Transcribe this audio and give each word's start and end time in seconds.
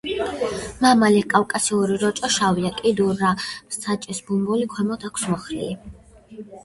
მამალი 0.85 1.19
კავკასიური 1.33 1.99
როჭო 2.03 2.29
შავია, 2.37 2.71
კიდურა 2.79 3.35
საჭის 3.77 4.23
ბუმბული 4.31 4.67
ქვემოთ 4.73 5.07
აქვს 5.11 5.29
მოხრილი. 5.35 5.69